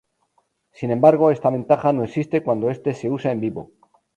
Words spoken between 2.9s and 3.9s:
se usa en vivo.